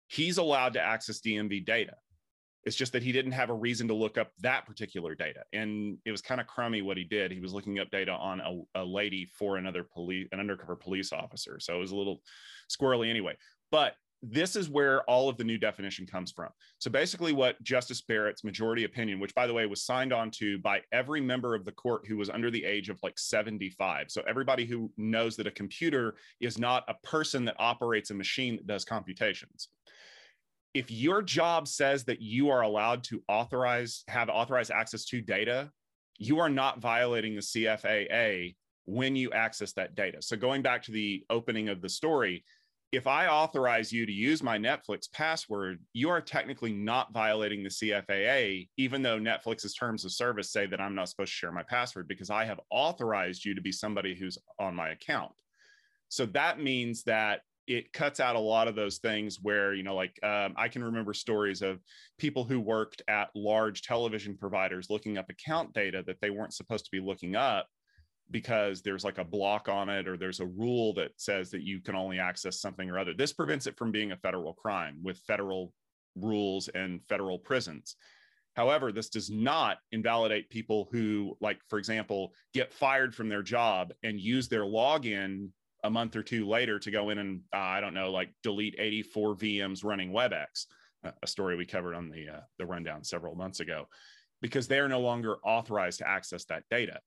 [0.08, 1.94] he's allowed to access DMV data.
[2.68, 5.40] It's just that he didn't have a reason to look up that particular data.
[5.54, 7.32] And it was kind of crummy what he did.
[7.32, 11.14] He was looking up data on a, a lady for another police, an undercover police
[11.14, 11.62] officer.
[11.62, 12.22] So it was a little
[12.70, 13.38] squirrely anyway.
[13.72, 16.50] But this is where all of the new definition comes from.
[16.80, 20.60] So basically, what Justice Barrett's majority opinion, which by the way was signed on to
[20.60, 24.08] by every member of the court who was under the age of like 75.
[24.10, 28.58] So everybody who knows that a computer is not a person that operates a machine
[28.58, 29.70] that does computations
[30.74, 35.72] if your job says that you are allowed to authorize have authorized access to data
[36.18, 40.22] you are not violating the cfaa when you access that data.
[40.22, 42.44] So going back to the opening of the story
[42.94, 47.70] if i authorize you to use my netflix password you are technically not violating the
[47.70, 51.64] cfaa even though netflix's terms of service say that i'm not supposed to share my
[51.64, 55.34] password because i have authorized you to be somebody who's on my account.
[56.10, 59.96] So that means that it cuts out a lot of those things where you know
[59.96, 61.80] like um, i can remember stories of
[62.18, 66.86] people who worked at large television providers looking up account data that they weren't supposed
[66.86, 67.68] to be looking up
[68.32, 71.80] because there's like a block on it or there's a rule that says that you
[71.80, 73.14] can only access something or other.
[73.14, 75.74] This prevents it from being a federal crime with federal
[76.16, 77.96] rules and federal prisons.
[78.56, 83.94] However, this does not invalidate people who, like, for example, get fired from their job
[84.04, 85.50] and use their login
[85.84, 88.76] a month or two later to go in and uh, I don't know, like delete
[88.78, 90.66] 84 VMs running WebEx,
[91.22, 93.88] a story we covered on the uh, the rundown several months ago,
[94.42, 97.00] because they are no longer authorized to access that data.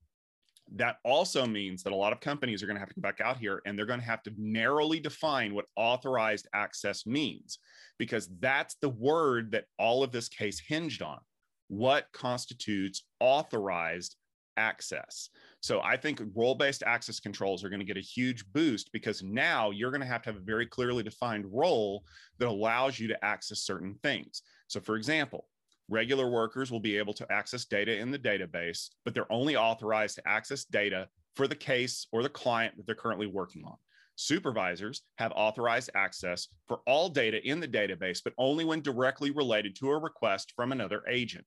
[0.76, 3.20] That also means that a lot of companies are going to have to come back
[3.20, 7.59] out here and they're going to have to narrowly define what authorized access means,
[7.98, 11.18] because that's the word that all of this case hinged on.
[11.66, 14.16] What constitutes authorized
[14.56, 15.30] access.
[15.61, 19.23] So I think role based access controls are going to get a huge boost because
[19.23, 22.05] now you're going to have to have a very clearly defined role
[22.38, 24.42] that allows you to access certain things.
[24.68, 25.46] So, for example,
[25.90, 30.16] regular workers will be able to access data in the database, but they're only authorized
[30.16, 33.77] to access data for the case or the client that they're currently working on.
[34.16, 39.77] Supervisors have authorized access for all data in the database, but only when directly related
[39.77, 41.44] to a request from another agent.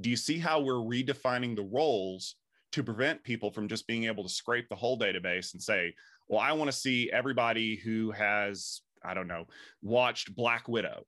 [0.00, 2.36] Do you see how we're redefining the roles
[2.72, 5.94] to prevent people from just being able to scrape the whole database and say,
[6.28, 9.46] well, I want to see everybody who has, I don't know,
[9.82, 11.04] watched Black Widow.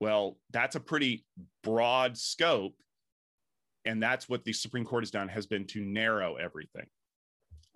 [0.00, 1.24] Well, that's a pretty
[1.62, 2.74] broad scope.
[3.84, 6.86] And that's what the Supreme Court has done, has been to narrow everything.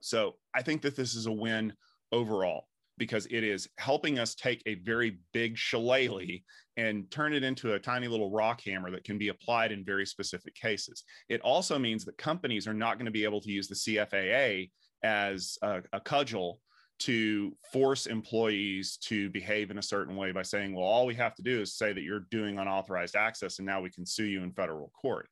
[0.00, 1.72] So I think that this is a win
[2.12, 6.40] overall because it is helping us take a very big shillelagh
[6.76, 10.06] and turn it into a tiny little rock hammer that can be applied in very
[10.06, 11.04] specific cases.
[11.28, 14.70] It also means that companies are not going to be able to use the CFAA
[15.02, 16.60] as a, a cudgel
[17.00, 21.34] to force employees to behave in a certain way by saying, well, all we have
[21.34, 24.42] to do is say that you're doing unauthorized access and now we can sue you
[24.42, 25.28] in federal court.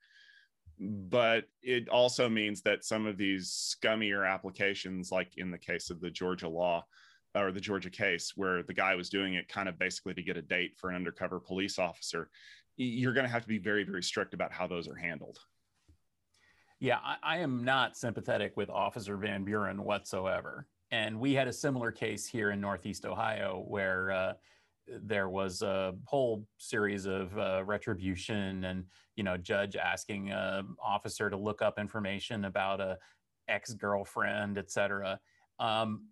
[0.80, 6.00] But it also means that some of these scummier applications, like in the case of
[6.00, 6.84] the Georgia law,
[7.34, 10.36] or the Georgia case where the guy was doing it kind of basically to get
[10.36, 12.28] a date for an undercover police officer,
[12.76, 15.38] you're going to have to be very, very strict about how those are handled.
[16.80, 20.66] Yeah, I, I, am not sympathetic with Officer Van Buren whatsoever.
[20.90, 24.32] And we had a similar case here in Northeast Ohio where uh,
[24.88, 28.84] there was a whole series of uh, retribution and,
[29.16, 32.98] you know, judge asking an officer to look up information about a
[33.48, 35.18] ex-girlfriend, et cetera.
[35.58, 36.06] Um,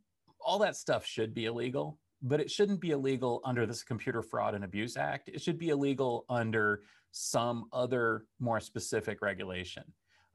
[0.45, 4.55] all that stuff should be illegal, but it shouldn't be illegal under this Computer Fraud
[4.55, 5.29] and Abuse Act.
[5.29, 6.83] It should be illegal under
[7.13, 9.85] some other more specific regulation.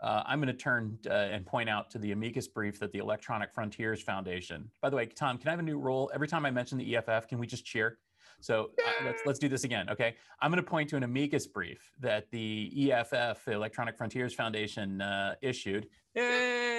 [0.02, 3.00] uh, I'm going to turn uh, and point out to the amicus brief that the
[3.00, 4.70] Electronic Frontiers Foundation.
[4.82, 6.12] By the way, Tom, can I have a new rule?
[6.14, 7.98] Every time I mention the EFF, can we just cheer?
[8.42, 10.16] So uh, let's let's do this again, okay?
[10.42, 15.02] I'm going to point to an amicus brief that the EFF, the Electronic Frontiers Foundation,
[15.02, 15.88] uh, issued.
[16.16, 16.75] Yay!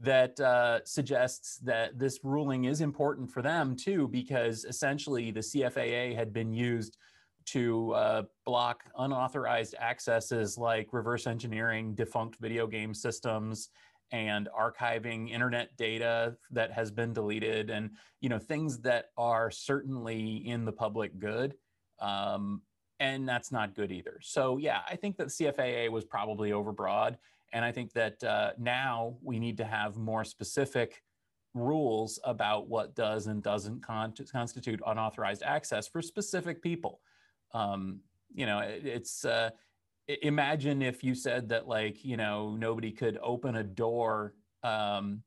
[0.00, 6.14] That uh, suggests that this ruling is important for them too, because essentially the CFAA
[6.14, 6.96] had been used
[7.46, 13.70] to uh, block unauthorized accesses like reverse engineering defunct video game systems
[14.10, 17.90] and archiving internet data that has been deleted and
[18.20, 21.54] you know things that are certainly in the public good
[22.00, 22.62] um,
[23.00, 24.18] and that's not good either.
[24.22, 27.16] So yeah i think that cfaa was probably overbroad
[27.52, 31.02] and i think that uh, now we need to have more specific
[31.54, 37.00] rules about what does and doesn't con- constitute unauthorized access for specific people.
[37.54, 38.00] Um,
[38.34, 39.50] you know it, it's uh,
[40.22, 45.22] imagine if you said that like you know nobody could open a door um,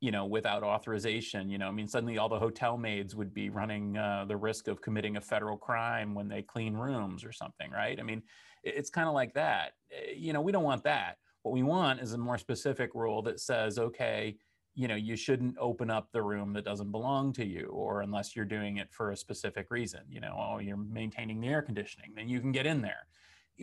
[0.00, 3.50] you know without authorization you know i mean suddenly all the hotel maids would be
[3.50, 7.70] running uh, the risk of committing a federal crime when they clean rooms or something
[7.72, 7.98] right?
[7.98, 8.22] I mean
[8.62, 9.72] it's kind of like that.
[9.90, 13.22] Eh, you know we don't want that what we want is a more specific rule
[13.22, 14.36] that says okay
[14.74, 18.34] you know you shouldn't open up the room that doesn't belong to you or unless
[18.34, 22.10] you're doing it for a specific reason you know oh you're maintaining the air conditioning
[22.16, 23.06] then you can get in there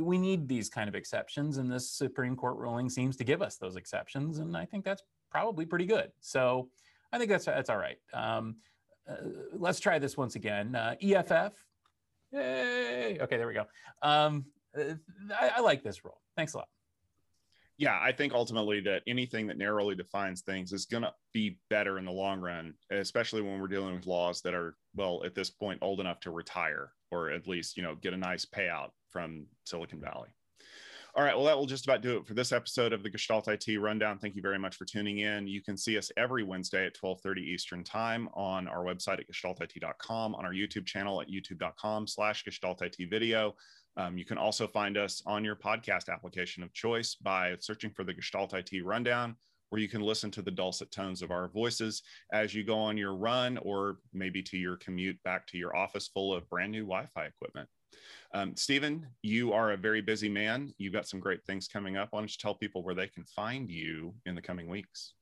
[0.02, 3.58] we need these kind of exceptions, and this Supreme Court ruling seems to give us
[3.58, 6.12] those exceptions, and I think that's probably pretty good.
[6.20, 6.70] So
[7.12, 7.98] I think that's that's all right.
[8.12, 8.56] Um,
[9.08, 9.18] uh,
[9.54, 10.74] let's try this once again.
[10.74, 11.54] Uh, EFF.
[12.32, 13.20] Yay!
[13.22, 13.66] Okay, there we go.
[14.02, 14.96] Um, uh,
[15.40, 16.20] I, I like this rule.
[16.36, 16.70] Thanks a lot
[17.78, 21.98] yeah, I think ultimately that anything that narrowly defines things is going to be better
[21.98, 25.50] in the long run, especially when we're dealing with laws that are, well, at this
[25.50, 29.46] point, old enough to retire or at least, you know, get a nice payout from
[29.66, 30.30] Silicon Valley.
[31.16, 33.48] All right, well, that will just about do it for this episode of the Gestalt
[33.48, 34.18] IT Rundown.
[34.18, 35.48] Thank you very much for tuning in.
[35.48, 40.34] You can see us every Wednesday at 12:30 Eastern Time on our website at gestaltit.com,
[40.34, 43.54] on our YouTube channel at youtube.com slash gestaltit video.
[43.98, 48.04] Um, you can also find us on your podcast application of choice by searching for
[48.04, 49.36] the Gestalt IT Rundown,
[49.70, 52.98] where you can listen to the dulcet tones of our voices as you go on
[52.98, 56.84] your run or maybe to your commute back to your office full of brand new
[56.84, 57.70] Wi Fi equipment.
[58.34, 60.74] Um, Stephen, you are a very busy man.
[60.78, 62.10] You've got some great things coming up.
[62.12, 65.14] Why don't you tell people where they can find you in the coming weeks?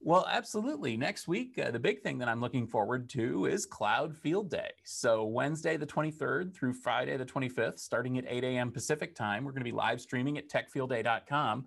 [0.00, 0.96] Well, absolutely.
[0.96, 4.70] Next week, uh, the big thing that I'm looking forward to is Cloud Field Day.
[4.84, 8.70] So, Wednesday, the 23rd through Friday, the 25th, starting at 8 a.m.
[8.70, 11.66] Pacific time, we're going to be live streaming at techfieldday.com.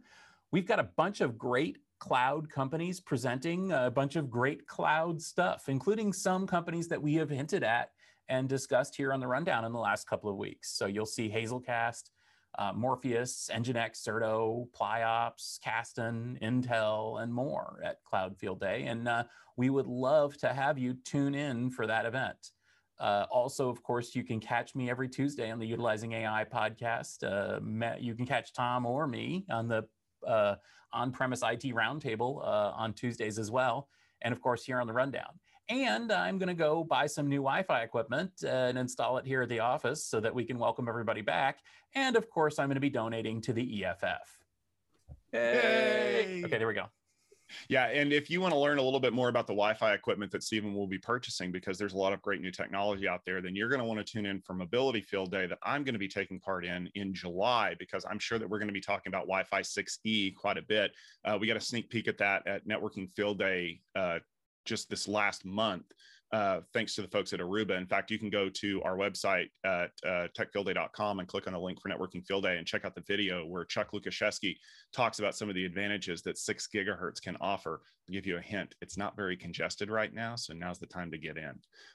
[0.52, 5.70] We've got a bunch of great cloud companies presenting a bunch of great cloud stuff,
[5.70, 7.92] including some companies that we have hinted at
[8.30, 10.78] and discussed here on the rundown in the last couple of weeks.
[10.78, 12.10] So you'll see Hazelcast,
[12.58, 18.84] uh, Morpheus, Nginx, Zerto, Pliops, Kasten, Intel, and more at Cloud Field Day.
[18.84, 19.24] And uh,
[19.58, 22.52] we would love to have you tune in for that event.
[23.00, 27.24] Uh, also, of course, you can catch me every Tuesday on the Utilizing AI podcast.
[27.24, 27.60] Uh,
[28.00, 29.84] you can catch Tom or me on the
[30.28, 30.56] uh,
[30.94, 33.90] on premise IT roundtable uh, on Tuesdays as well.
[34.22, 35.40] And of course, here on the rundown.
[35.70, 39.44] And I'm going to go buy some new Wi Fi equipment and install it here
[39.44, 41.60] at the office so that we can welcome everybody back.
[41.96, 44.38] And of course, I'm going to be donating to the EFF.
[45.32, 46.44] Yay!
[46.46, 46.88] Okay, there we go.
[47.70, 50.32] Yeah, and if you want to learn a little bit more about the Wi-Fi equipment
[50.32, 53.42] that Stephen will be purchasing, because there's a lot of great new technology out there,
[53.42, 55.94] then you're going to want to tune in for Mobility Field Day that I'm going
[55.94, 58.82] to be taking part in in July, because I'm sure that we're going to be
[58.82, 60.92] talking about Wi-Fi 6E quite a bit.
[61.26, 64.20] Uh, we got a sneak peek at that at Networking Field Day uh,
[64.66, 65.86] just this last month
[66.34, 67.78] uh, thanks to the folks at Aruba.
[67.78, 71.60] In fact, you can go to our website at uh, techfieldday.com and click on the
[71.60, 74.56] link for Networking Field Day and check out the video where Chuck Lukaszewski
[74.92, 77.82] talks about some of the advantages that six gigahertz can offer.
[78.12, 81.18] Give you a hint, it's not very congested right now, so now's the time to
[81.18, 81.54] get in.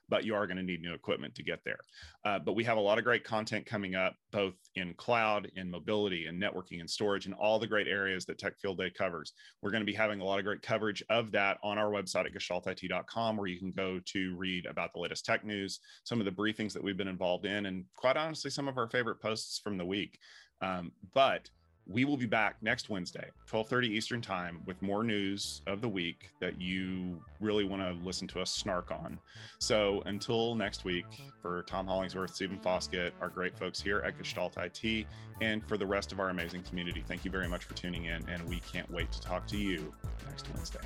[0.09, 1.78] But you are going to need new equipment to get there.
[2.24, 5.70] Uh, but we have a lot of great content coming up, both in cloud, in
[5.70, 9.34] mobility, and networking and storage, and all the great areas that Tech Field Day covers.
[9.61, 12.24] We're going to be having a lot of great coverage of that on our website
[12.24, 16.24] at gestaltit.com, where you can go to read about the latest tech news, some of
[16.24, 19.59] the briefings that we've been involved in, and quite honestly, some of our favorite posts
[19.59, 20.18] from the week.
[20.62, 21.50] Um, but
[21.89, 26.30] we will be back next Wednesday, 12:30 Eastern Time, with more news of the week
[26.39, 29.18] that you really want to listen to us snark on.
[29.59, 31.07] So until next week,
[31.41, 35.07] for Tom Hollingsworth, Stephen Foskett, our great folks here at Gestalt IT,
[35.41, 38.28] and for the rest of our amazing community, thank you very much for tuning in,
[38.28, 39.93] and we can't wait to talk to you
[40.26, 40.80] next Wednesday.